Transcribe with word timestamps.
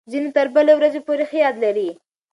ځینې 0.11 0.29
تر 0.35 0.47
بلې 0.53 0.73
ورځې 0.75 0.99
پورې 1.07 1.25
ښه 1.29 1.37
یاد 1.45 1.55
لري. 1.63 1.89